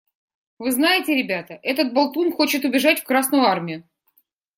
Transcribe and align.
Вы 0.57 0.71
знаете, 0.71 1.13
ребята, 1.15 1.59
этот 1.61 1.93
болтун 1.93 2.33
хочет 2.33 2.65
убежать 2.65 2.99
в 3.01 3.03
Красную 3.03 3.43
Армию! 3.43 3.87